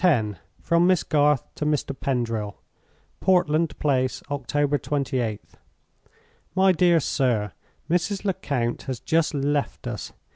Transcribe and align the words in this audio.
X. 0.00 0.38
From 0.60 0.86
Miss 0.86 1.02
Garth 1.02 1.44
to 1.56 1.66
Mr. 1.66 1.92
Pendril. 1.98 2.60
"Portland 3.18 3.76
Place, 3.80 4.22
October 4.30 4.78
28th. 4.78 5.56
"MY 6.54 6.70
DEAR 6.70 7.00
SIR, 7.00 7.50
"Mrs. 7.90 8.24
Lecount 8.24 8.82
has 8.82 9.00
just 9.00 9.34
left 9.34 9.88
us. 9.88 10.12